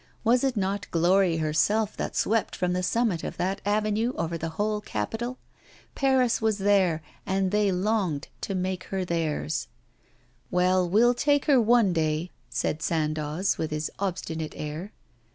Was 0.23 0.43
it 0.43 0.57
not 0.57 0.89
glory 0.89 1.37
herself 1.37 1.95
that 1.97 2.15
swept 2.15 2.55
from 2.55 2.73
the 2.73 2.81
summit 2.81 3.23
of 3.23 3.37
that 3.37 3.61
avenue 3.65 4.13
over 4.15 4.35
the 4.35 4.49
whole 4.57 4.81
capital? 4.81 5.37
Paris 5.93 6.41
was 6.41 6.57
there, 6.57 7.03
and 7.23 7.51
they 7.51 7.71
longed 7.71 8.27
to 8.41 8.55
make 8.55 8.85
her 8.85 9.05
theirs. 9.05 9.67
'Well, 10.49 10.89
we'll 10.89 11.13
take 11.13 11.45
her 11.45 11.61
one 11.61 11.93
day,' 11.93 12.31
said 12.49 12.81
Sandoz, 12.81 13.59
with 13.59 13.69
his 13.69 13.91
obstinate 13.99 14.55
air. 14.57 14.91